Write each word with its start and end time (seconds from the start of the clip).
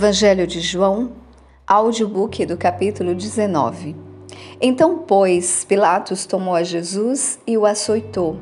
Evangelho 0.00 0.46
de 0.46 0.60
João, 0.60 1.12
audiobook 1.66 2.46
do 2.46 2.56
capítulo 2.56 3.14
19. 3.14 3.94
Então, 4.58 5.04
pois, 5.06 5.62
Pilatos 5.62 6.24
tomou 6.24 6.54
a 6.54 6.62
Jesus 6.62 7.38
e 7.46 7.58
o 7.58 7.66
açoitou. 7.66 8.38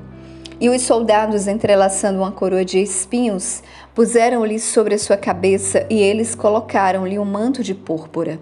E 0.61 0.69
os 0.69 0.83
soldados, 0.83 1.49
entrelaçando 1.49 2.21
uma 2.21 2.31
coroa 2.31 2.65
de 2.65 2.79
espinhos, 2.79 3.61
puseram-lhe 3.93 4.61
sobre 4.61 4.95
a 4.95 4.99
sua 5.01 5.17
cabeça 5.17 5.85
e 5.91 5.99
eles 6.01 6.33
colocaram-lhe 6.37 7.19
um 7.19 7.25
manto 7.25 7.61
de 7.65 7.75
púrpura. 7.75 8.39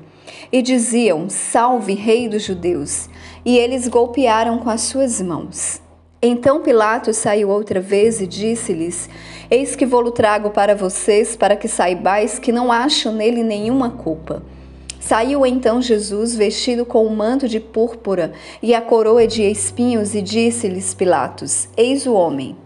E 0.52 0.60
diziam: 0.60 1.30
Salve, 1.30 1.94
Rei 1.94 2.28
dos 2.28 2.42
Judeus! 2.42 3.08
E 3.46 3.56
eles 3.56 3.88
golpearam 3.88 4.58
com 4.58 4.68
as 4.68 4.82
suas 4.82 5.22
mãos. 5.22 5.80
Então 6.20 6.62
Pilatos 6.62 7.18
saiu 7.18 7.50
outra 7.50 7.80
vez 7.80 8.20
e 8.20 8.26
disse-lhes: 8.26 9.08
Eis 9.50 9.76
que 9.76 9.84
vou-lo 9.84 10.10
trago 10.10 10.50
para 10.50 10.74
vocês, 10.74 11.36
para 11.36 11.56
que 11.56 11.68
saibais 11.68 12.38
que 12.38 12.50
não 12.50 12.72
acho 12.72 13.12
nele 13.12 13.42
nenhuma 13.42 13.90
culpa. 13.90 14.42
Saiu 14.98 15.46
então 15.46 15.80
Jesus 15.80 16.34
vestido 16.34 16.84
com 16.84 17.06
um 17.06 17.14
manto 17.14 17.46
de 17.46 17.60
púrpura 17.60 18.32
e 18.62 18.74
a 18.74 18.80
coroa 18.80 19.26
de 19.26 19.42
espinhos, 19.42 20.14
e 20.14 20.22
disse-lhes 20.22 20.94
Pilatos: 20.94 21.68
Eis 21.76 22.06
o 22.06 22.14
homem. 22.14 22.56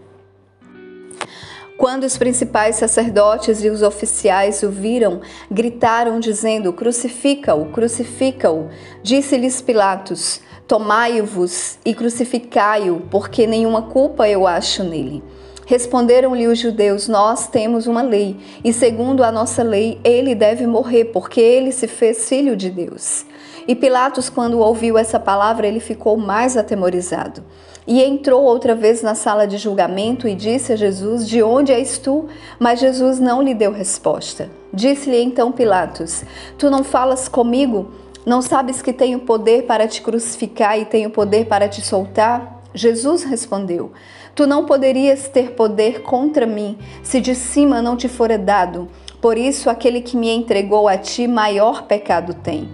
Quando 1.77 2.03
os 2.03 2.17
principais 2.17 2.75
sacerdotes 2.77 3.63
e 3.63 3.69
os 3.69 3.81
oficiais 3.81 4.63
o 4.63 4.69
viram, 4.69 5.19
gritaram, 5.51 6.19
dizendo: 6.19 6.71
Crucifica-o, 6.71 7.65
crucifica-o. 7.65 8.69
Disse-lhes 9.03 9.61
Pilatos: 9.61 10.41
Tomai-vos 10.71 11.77
e 11.83 11.93
crucificai-o, 11.93 13.01
porque 13.11 13.45
nenhuma 13.45 13.81
culpa 13.81 14.29
eu 14.29 14.47
acho 14.47 14.85
nele. 14.85 15.21
Responderam-lhe 15.65 16.47
os 16.47 16.59
judeus: 16.59 17.09
Nós 17.09 17.45
temos 17.45 17.87
uma 17.87 18.01
lei, 18.01 18.37
e 18.63 18.71
segundo 18.71 19.21
a 19.21 19.33
nossa 19.33 19.63
lei, 19.63 19.99
ele 20.01 20.33
deve 20.33 20.65
morrer, 20.65 21.03
porque 21.11 21.41
ele 21.41 21.73
se 21.73 21.87
fez 21.87 22.29
filho 22.29 22.55
de 22.55 22.69
Deus. 22.69 23.25
E 23.67 23.75
Pilatos, 23.75 24.29
quando 24.29 24.59
ouviu 24.59 24.97
essa 24.97 25.19
palavra, 25.19 25.67
ele 25.67 25.81
ficou 25.81 26.15
mais 26.15 26.55
atemorizado. 26.55 27.43
E 27.85 28.01
entrou 28.01 28.41
outra 28.41 28.73
vez 28.73 29.01
na 29.01 29.13
sala 29.13 29.45
de 29.45 29.57
julgamento 29.57 30.25
e 30.25 30.33
disse 30.33 30.71
a 30.71 30.77
Jesus: 30.77 31.27
De 31.27 31.43
onde 31.43 31.73
és 31.73 31.97
tu? 31.97 32.27
Mas 32.57 32.79
Jesus 32.79 33.19
não 33.19 33.41
lhe 33.41 33.53
deu 33.53 33.73
resposta. 33.73 34.49
Disse-lhe 34.73 35.21
então 35.21 35.51
Pilatos: 35.51 36.23
Tu 36.57 36.69
não 36.69 36.81
falas 36.81 37.27
comigo? 37.27 37.91
Não 38.25 38.41
sabes 38.41 38.81
que 38.81 38.93
tenho 38.93 39.19
poder 39.19 39.63
para 39.63 39.87
te 39.87 40.01
crucificar 40.01 40.77
e 40.79 40.85
tenho 40.85 41.09
poder 41.09 41.47
para 41.47 41.67
te 41.67 41.81
soltar? 41.81 42.61
Jesus 42.73 43.23
respondeu: 43.23 43.91
Tu 44.35 44.45
não 44.45 44.65
poderias 44.65 45.27
ter 45.27 45.51
poder 45.51 46.03
contra 46.03 46.45
mim 46.45 46.77
se 47.01 47.19
de 47.19 47.33
cima 47.33 47.81
não 47.81 47.97
te 47.97 48.07
fora 48.07 48.37
dado. 48.37 48.87
Por 49.19 49.37
isso, 49.37 49.69
aquele 49.69 50.01
que 50.01 50.15
me 50.15 50.29
entregou 50.29 50.87
a 50.87 50.97
ti, 50.97 51.27
maior 51.27 51.83
pecado 51.83 52.33
tem. 52.33 52.69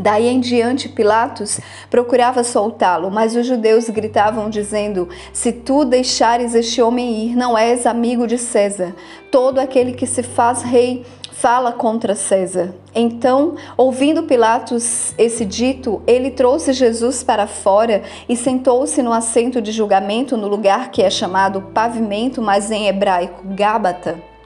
Daí 0.00 0.28
em 0.28 0.38
diante, 0.38 0.88
Pilatos 0.88 1.60
procurava 1.90 2.44
soltá-lo, 2.44 3.10
mas 3.10 3.34
os 3.34 3.46
judeus 3.46 3.88
gritavam, 3.90 4.48
dizendo: 4.48 5.08
Se 5.32 5.52
tu 5.52 5.84
deixares 5.84 6.54
este 6.54 6.80
homem 6.80 7.26
ir, 7.26 7.36
não 7.36 7.58
és 7.58 7.84
amigo 7.84 8.26
de 8.26 8.38
César. 8.38 8.94
Todo 9.30 9.58
aquele 9.58 9.92
que 9.92 10.06
se 10.06 10.22
faz 10.22 10.62
rei 10.62 11.04
fala 11.40 11.70
contra 11.70 12.16
César. 12.16 12.74
Então, 12.92 13.54
ouvindo 13.76 14.24
Pilatos 14.24 15.14
esse 15.16 15.44
dito, 15.44 16.02
ele 16.04 16.32
trouxe 16.32 16.72
Jesus 16.72 17.22
para 17.22 17.46
fora 17.46 18.02
e 18.28 18.36
sentou-se 18.36 19.00
no 19.02 19.12
assento 19.12 19.62
de 19.62 19.70
julgamento 19.70 20.36
no 20.36 20.48
lugar 20.48 20.90
que 20.90 21.00
é 21.00 21.08
chamado 21.08 21.62
pavimento, 21.72 22.42
mas 22.42 22.72
em 22.72 22.88
hebraico 22.88 23.42
Gábata. 23.54 24.37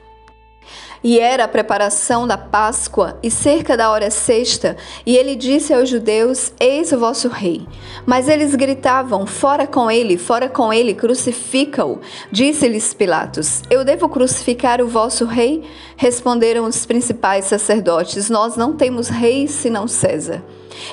E 1.03 1.19
era 1.19 1.43
a 1.43 1.47
preparação 1.49 2.25
da 2.25 2.37
Páscoa 2.37 3.19
e 3.21 3.29
cerca 3.29 3.75
da 3.75 3.91
hora 3.91 4.09
sexta, 4.09 4.77
e 5.05 5.17
ele 5.17 5.35
disse 5.35 5.73
aos 5.73 5.89
judeus: 5.89 6.53
Eis 6.57 6.93
o 6.93 6.97
vosso 6.97 7.27
rei. 7.27 7.67
Mas 8.05 8.29
eles 8.29 8.55
gritavam: 8.55 9.27
Fora 9.27 9.67
com 9.67 9.91
ele, 9.91 10.17
fora 10.17 10.47
com 10.47 10.71
ele, 10.71 10.93
crucifica-o. 10.93 11.99
Disse-lhes 12.31 12.93
Pilatos: 12.93 13.61
Eu 13.69 13.83
devo 13.83 14.07
crucificar 14.07 14.81
o 14.81 14.87
vosso 14.87 15.25
rei? 15.25 15.63
Responderam 15.97 16.65
os 16.65 16.85
principais 16.85 17.45
sacerdotes: 17.45 18.29
Nós 18.29 18.55
não 18.55 18.73
temos 18.73 19.09
rei 19.09 19.45
senão 19.47 19.89
César. 19.89 20.41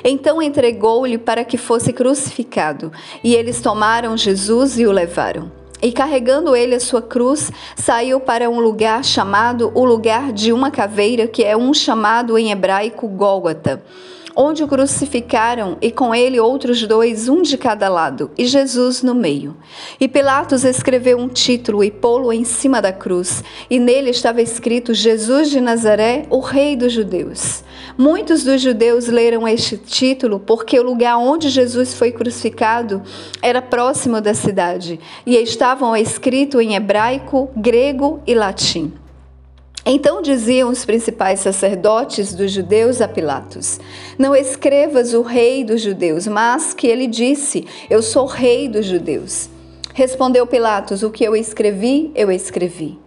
Então 0.03 0.43
entregou-lhe 0.43 1.19
para 1.19 1.45
que 1.45 1.57
fosse 1.57 1.93
crucificado, 1.93 2.93
e 3.23 3.35
eles 3.35 3.61
tomaram 3.61 4.17
Jesus 4.17 4.79
e 4.79 4.87
o 4.87 4.93
levaram. 4.93 5.60
E 5.83 5.93
carregando 5.93 6.55
ele 6.55 6.75
a 6.75 6.81
sua 6.81 7.01
cruz, 7.01 7.51
saiu 7.75 8.21
para 8.21 8.51
um 8.51 8.61
lugar 8.61 9.03
chamado 9.05 9.73
o 9.75 9.85
lugar 9.85 10.33
de 10.33 10.53
uma 10.53 10.71
caveira, 10.71 11.27
que 11.27 11.43
é 11.43 11.57
um 11.57 11.73
chamado 11.73 12.37
em 12.37 12.51
hebraico 12.51 13.09
Gólgota 13.09 13.83
onde 14.35 14.63
o 14.63 14.69
crucificaram, 14.69 15.77
e 15.81 15.91
com 15.91 16.15
ele 16.15 16.41
outros 16.41 16.87
dois, 16.87 17.29
um 17.29 17.43
de 17.43 17.57
cada 17.59 17.89
lado, 17.89 18.31
e 18.37 18.47
Jesus 18.47 19.03
no 19.03 19.15
meio. 19.15 19.57
E 20.01 20.09
Pilatos 20.09 20.65
escreveu 20.65 21.19
um 21.19 21.29
título 21.29 21.83
e 21.83 21.91
pô-lo 21.91 22.33
em 22.33 22.45
cima 22.45 22.81
da 22.81 22.93
cruz, 22.93 23.43
e 23.69 23.79
nele 23.79 24.11
estava 24.11 24.41
escrito: 24.41 24.95
Jesus 24.95 25.51
de 25.51 25.61
Nazaré, 25.61 26.27
o 26.31 26.41
Rei 26.41 26.77
dos 26.77 26.93
Judeus. 26.93 27.65
Muitos 27.97 28.45
dos 28.45 28.63
judeus 28.63 29.09
leram 29.09 29.47
este 29.47 29.77
título 29.77 30.39
porque 30.39 30.79
o 30.79 30.83
lugar 30.83 31.19
onde 31.19 31.49
Jesus 31.49 31.93
foi 31.93 32.13
crucificado 32.13 33.03
era 33.43 33.61
próximo 33.61 34.21
da 34.21 34.35
cidade, 34.35 35.01
e 35.27 35.37
estavam 35.37 35.97
escrito 35.97 36.61
em 36.61 36.75
hebraico, 36.75 37.51
grego 37.57 38.21
e 38.27 38.35
latim. 38.35 39.00
Então 39.85 40.21
diziam 40.21 40.69
os 40.69 40.85
principais 40.85 41.41
sacerdotes 41.41 42.35
dos 42.35 42.53
judeus 42.53 43.01
a 43.01 43.09
Pilatos: 43.09 43.81
Não 44.19 44.37
escrevas 44.37 45.15
o 45.15 45.23
rei 45.23 45.65
dos 45.65 45.81
judeus, 45.81 46.27
mas 46.27 46.75
que 46.75 46.87
ele 46.87 47.07
disse: 47.07 47.67
Eu 47.89 48.03
sou 48.03 48.27
rei 48.27 48.69
dos 48.69 48.85
judeus. 48.85 49.49
Respondeu 49.95 50.47
Pilatos: 50.47 51.03
O 51.03 51.11
que 51.11 51.25
eu 51.25 51.35
escrevi, 51.35 52.11
eu 52.15 52.31
escrevi. 52.31 52.99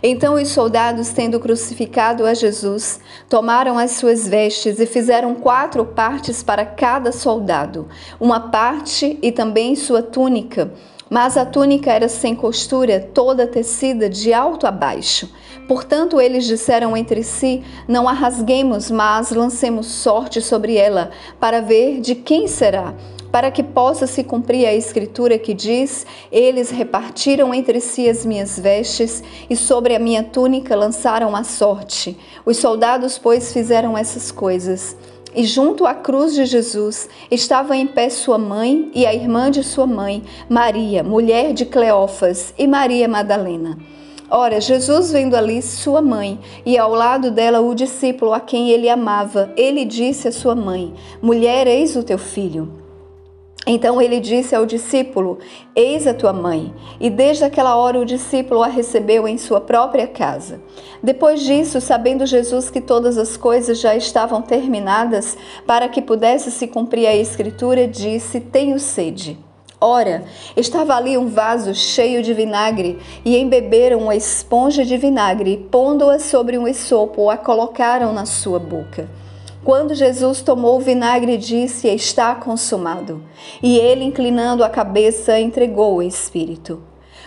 Então 0.00 0.34
os 0.34 0.48
soldados, 0.48 1.10
tendo 1.10 1.40
crucificado 1.40 2.24
a 2.24 2.34
Jesus, 2.34 3.00
tomaram 3.28 3.76
as 3.76 3.92
suas 3.92 4.28
vestes 4.28 4.78
e 4.78 4.86
fizeram 4.86 5.34
quatro 5.34 5.84
partes 5.84 6.40
para 6.40 6.64
cada 6.64 7.10
soldado, 7.10 7.88
uma 8.20 8.38
parte 8.38 9.18
e 9.20 9.32
também 9.32 9.74
sua 9.74 10.00
túnica 10.00 10.70
mas 11.12 11.36
a 11.36 11.44
túnica 11.44 11.92
era 11.92 12.08
sem 12.08 12.34
costura, 12.34 12.98
toda 12.98 13.46
tecida 13.46 14.08
de 14.08 14.32
alto 14.32 14.66
a 14.66 14.70
baixo. 14.70 15.28
Portanto, 15.68 16.18
eles 16.18 16.46
disseram 16.46 16.96
entre 16.96 17.22
si: 17.22 17.62
Não 17.86 18.08
a 18.08 18.14
rasguemos, 18.14 18.90
mas 18.90 19.30
lancemos 19.30 19.88
sorte 19.88 20.40
sobre 20.40 20.74
ela, 20.76 21.10
para 21.38 21.60
ver 21.60 22.00
de 22.00 22.14
quem 22.14 22.48
será 22.48 22.94
para 23.30 23.50
que 23.50 23.62
possa 23.62 24.06
se 24.06 24.22
cumprir 24.22 24.66
a 24.66 24.74
escritura 24.74 25.38
que 25.38 25.52
diz: 25.52 26.06
Eles 26.30 26.70
repartiram 26.70 27.52
entre 27.52 27.80
si 27.80 28.08
as 28.08 28.24
minhas 28.24 28.58
vestes 28.58 29.22
e 29.50 29.56
sobre 29.56 29.94
a 29.94 29.98
minha 29.98 30.22
túnica 30.22 30.74
lançaram 30.74 31.36
a 31.36 31.44
sorte. 31.44 32.16
Os 32.44 32.58
soldados, 32.58 33.18
pois, 33.18 33.52
fizeram 33.52 33.96
essas 33.96 34.30
coisas. 34.30 34.96
E 35.34 35.44
junto 35.44 35.86
à 35.86 35.94
cruz 35.94 36.34
de 36.34 36.44
Jesus 36.44 37.08
estava 37.30 37.76
em 37.76 37.86
pé 37.86 38.10
sua 38.10 38.36
mãe 38.36 38.90
e 38.94 39.06
a 39.06 39.14
irmã 39.14 39.50
de 39.50 39.62
sua 39.64 39.86
mãe, 39.86 40.22
Maria, 40.48 41.02
mulher 41.02 41.54
de 41.54 41.64
Cleófas, 41.64 42.52
e 42.58 42.66
Maria 42.66 43.08
Madalena. 43.08 43.78
Ora, 44.30 44.60
Jesus 44.60 45.12
vendo 45.12 45.34
ali 45.34 45.60
sua 45.62 46.00
mãe 46.00 46.38
e 46.64 46.78
ao 46.78 46.94
lado 46.94 47.30
dela 47.30 47.60
o 47.60 47.74
discípulo 47.74 48.32
a 48.32 48.40
quem 48.40 48.70
ele 48.70 48.88
amava, 48.88 49.52
ele 49.56 49.84
disse 49.84 50.28
à 50.28 50.32
sua 50.32 50.54
mãe: 50.54 50.92
Mulher, 51.20 51.66
eis 51.66 51.96
o 51.96 52.02
teu 52.02 52.18
filho. 52.18 52.81
Então 53.66 54.02
ele 54.02 54.18
disse 54.18 54.54
ao 54.54 54.66
discípulo: 54.66 55.38
Eis 55.74 56.06
a 56.06 56.14
tua 56.14 56.32
mãe. 56.32 56.74
E 57.00 57.08
desde 57.08 57.44
aquela 57.44 57.76
hora 57.76 58.00
o 58.00 58.04
discípulo 58.04 58.62
a 58.62 58.66
recebeu 58.66 59.28
em 59.28 59.38
sua 59.38 59.60
própria 59.60 60.06
casa. 60.06 60.60
Depois 61.02 61.40
disso, 61.42 61.80
sabendo 61.80 62.26
Jesus 62.26 62.70
que 62.70 62.80
todas 62.80 63.16
as 63.16 63.36
coisas 63.36 63.78
já 63.80 63.94
estavam 63.94 64.42
terminadas, 64.42 65.36
para 65.66 65.88
que 65.88 66.02
pudesse 66.02 66.50
se 66.50 66.66
cumprir 66.66 67.06
a 67.06 67.14
Escritura, 67.14 67.86
disse: 67.86 68.40
Tenho 68.40 68.80
sede. 68.80 69.38
Ora, 69.80 70.24
estava 70.56 70.94
ali 70.94 71.18
um 71.18 71.26
vaso 71.26 71.74
cheio 71.74 72.22
de 72.22 72.32
vinagre, 72.32 73.00
e 73.24 73.36
embeberam 73.36 73.98
uma 73.98 74.14
esponja 74.14 74.84
de 74.84 74.96
vinagre, 74.96 75.54
e 75.54 75.56
pondo-a 75.56 76.20
sobre 76.20 76.56
um 76.56 76.68
esopo, 76.68 77.28
a 77.28 77.36
colocaram 77.36 78.12
na 78.12 78.24
sua 78.24 78.60
boca. 78.60 79.08
Quando 79.64 79.94
Jesus 79.94 80.42
tomou 80.42 80.76
o 80.76 80.80
vinagre, 80.80 81.36
disse: 81.36 81.86
Está 81.86 82.34
consumado. 82.34 83.22
E 83.62 83.78
ele, 83.78 84.04
inclinando 84.04 84.64
a 84.64 84.68
cabeça, 84.68 85.38
entregou 85.38 85.96
o 85.96 86.02
Espírito. 86.02 86.82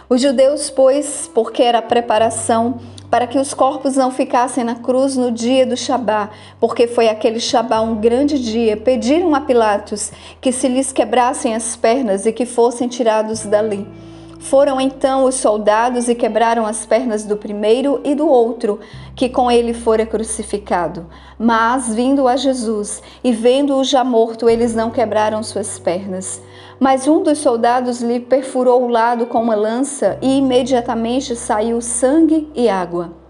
Os 0.10 0.22
judeus, 0.22 0.70
pois, 0.70 1.32
porque 1.34 1.64
era 1.64 1.82
preparação 1.82 2.80
para 3.10 3.26
que 3.26 3.40
os 3.40 3.54
corpos 3.54 3.96
não 3.96 4.12
ficassem 4.12 4.64
na 4.64 4.76
cruz 4.76 5.16
no 5.16 5.32
dia 5.32 5.66
do 5.66 5.78
Shabá, 5.78 6.30
porque 6.60 6.88
foi 6.88 7.08
aquele 7.08 7.40
Shabá 7.40 7.80
um 7.80 7.96
grande 7.96 8.38
dia, 8.38 8.76
pediram 8.76 9.34
a 9.34 9.40
Pilatos 9.40 10.12
que 10.42 10.52
se 10.52 10.68
lhes 10.68 10.92
quebrassem 10.92 11.56
as 11.56 11.78
pernas 11.78 12.26
e 12.26 12.34
que 12.34 12.46
fossem 12.46 12.90
tirados 12.90 13.46
dali. 13.46 13.88
Foram 14.40 14.80
então 14.80 15.24
os 15.24 15.36
soldados 15.36 16.08
e 16.08 16.16
quebraram 16.16 16.66
as 16.66 16.86
pernas 16.86 17.24
do 17.24 17.38
primeiro 17.38 18.02
e 18.04 18.14
do 18.14 18.28
outro, 18.28 18.80
que 19.16 19.30
com 19.30 19.50
ele 19.50 19.74
fora 19.74 20.06
crucificado. 20.06 21.08
Mas, 21.40 21.94
vindo 21.94 22.28
a 22.28 22.36
Jesus 22.36 23.02
e 23.24 23.32
vendo-o 23.32 23.84
já 23.84 24.04
morto, 24.04 24.50
eles 24.50 24.76
não 24.76 24.92
quebraram 24.92 25.42
suas 25.42 25.80
pernas. 25.80 26.42
Mas 26.80 27.08
um 27.08 27.24
dos 27.24 27.40
soldados 27.40 28.02
lhe 28.02 28.20
perfurou 28.20 28.84
o 28.84 28.88
lado 28.88 29.26
com 29.26 29.42
uma 29.42 29.56
lança 29.56 30.18
e 30.22 30.38
imediatamente 30.38 31.36
saiu 31.36 31.82
sangue 31.82 32.50
e 32.54 32.70
água. 32.70 33.25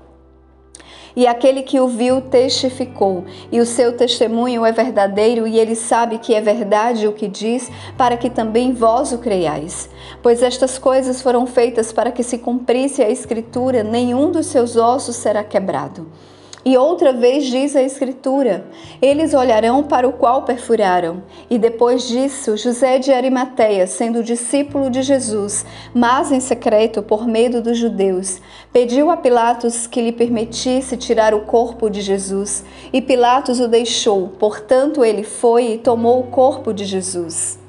E 1.16 1.26
aquele 1.26 1.64
que 1.64 1.80
o 1.80 1.88
viu 1.88 2.20
testificou, 2.20 3.24
e 3.52 3.62
o 3.62 3.66
seu 3.66 3.96
testemunho 3.96 4.66
é 4.66 4.72
verdadeiro, 4.72 5.48
e 5.48 5.58
ele 5.58 5.76
sabe 5.76 6.18
que 6.18 6.36
é 6.36 6.42
verdade 6.42 7.08
o 7.08 7.14
que 7.14 7.28
diz, 7.28 7.72
para 7.98 8.18
que 8.18 8.30
também 8.30 8.74
vós 8.74 9.14
o 9.14 9.20
creiais. 9.20 9.90
Pois 10.22 10.44
estas 10.44 10.78
coisas 10.78 11.22
foram 11.22 11.46
feitas 11.48 11.94
para 11.94 12.12
que 12.12 12.24
se 12.24 12.40
cumprisse 12.40 13.02
a 13.02 13.10
Escritura: 13.10 13.84
nenhum 13.84 14.30
dos 14.30 14.48
seus 14.48 14.76
ossos 14.76 15.16
será 15.16 15.44
quebrado. 15.44 16.08
E 16.68 16.76
outra 16.78 17.14
vez 17.14 17.46
diz 17.46 17.76
a 17.76 17.84
Escritura: 17.84 18.66
Eles 19.00 19.36
olharão 19.36 19.84
para 19.84 20.08
o 20.08 20.14
qual 20.14 20.42
perfuraram. 20.42 21.22
E 21.48 21.60
depois 21.60 22.08
disso, 22.08 22.58
José 22.58 22.98
de 22.98 23.12
Arimateia, 23.12 23.86
sendo 23.86 24.24
discípulo 24.24 24.90
de 24.90 25.04
Jesus, 25.04 25.64
mas 25.94 26.32
em 26.32 26.40
secreto 26.40 27.04
por 27.04 27.28
medo 27.28 27.62
dos 27.62 27.78
judeus, 27.78 28.42
pediu 28.74 29.12
a 29.12 29.18
Pilatos 29.18 29.86
que 29.86 30.02
lhe 30.02 30.12
permitisse 30.12 30.98
tirar 30.98 31.36
o 31.36 31.42
corpo 31.42 31.88
de 31.88 32.02
Jesus. 32.02 32.66
E 32.92 33.00
Pilatos 33.00 33.60
o 33.60 33.68
deixou. 33.68 34.30
Portanto, 34.40 35.06
ele 35.06 35.24
foi 35.24 35.74
e 35.74 35.78
tomou 35.78 36.20
o 36.20 36.28
corpo 36.32 36.74
de 36.74 36.84
Jesus. 36.84 37.64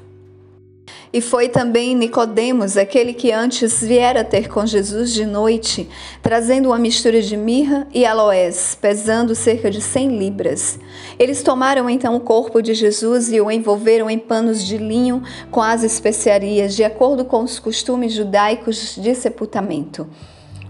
E 1.17 1.21
foi 1.21 1.49
também 1.49 1.95
Nicodemos, 1.95 2.77
aquele 2.77 3.11
que 3.11 3.31
antes 3.31 3.81
viera 3.81 4.23
ter 4.23 4.47
com 4.47 4.63
Jesus 4.67 5.11
de 5.11 5.25
noite, 5.25 5.89
trazendo 6.21 6.69
uma 6.69 6.77
mistura 6.77 7.23
de 7.23 7.35
mirra 7.35 7.87
e 7.91 8.05
aloés, 8.05 8.77
pesando 8.79 9.33
cerca 9.33 9.71
de 9.71 9.81
cem 9.81 10.15
libras. 10.15 10.77
Eles 11.17 11.41
tomaram 11.41 11.89
então 11.89 12.15
o 12.15 12.19
corpo 12.19 12.61
de 12.61 12.75
Jesus 12.75 13.33
e 13.33 13.41
o 13.41 13.49
envolveram 13.49 14.11
em 14.11 14.19
panos 14.19 14.63
de 14.63 14.77
linho 14.77 15.23
com 15.49 15.59
as 15.59 15.81
especiarias, 15.81 16.75
de 16.75 16.83
acordo 16.83 17.25
com 17.25 17.41
os 17.41 17.57
costumes 17.57 18.13
judaicos 18.13 18.95
de 18.95 19.15
sepultamento. 19.15 20.07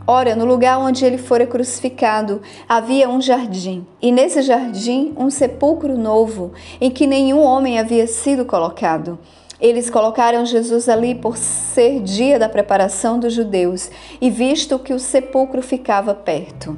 Ora, 0.08 0.34
no 0.34 0.46
lugar 0.46 0.80
onde 0.80 1.04
ele 1.04 1.18
fora 1.18 1.46
crucificado 1.46 2.42
havia 2.70 3.10
um 3.10 3.20
jardim, 3.20 3.86
e 4.02 4.14
nesse 4.14 4.42
jardim 4.42 5.14
um 5.18 5.30
sepulcro 5.30 5.98
novo, 5.98 6.54
em 6.80 6.90
que 6.90 7.06
nenhum 7.06 7.42
homem 7.42 7.78
havia 7.78 8.08
sido 8.08 8.46
colocado. 8.46 9.20
Eles 9.60 9.90
colocaram 9.90 10.46
Jesus 10.46 10.88
ali 10.88 11.16
por 11.16 11.36
ser 11.36 12.02
dia 12.02 12.38
da 12.38 12.48
preparação 12.48 13.20
dos 13.20 13.34
judeus 13.34 13.90
e 14.22 14.30
visto 14.30 14.78
que 14.78 14.94
o 14.94 15.00
sepulcro 15.00 15.62
ficava 15.62 16.14
perto. 16.14 16.78